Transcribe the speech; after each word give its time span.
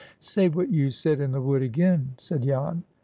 "Say 0.17 0.49
what 0.49 0.71
you 0.71 0.89
said 0.89 1.19
in 1.19 1.31
the 1.31 1.43
wood 1.43 1.61
again," 1.61 2.15
said 2.17 2.41
Jan. 2.41 2.83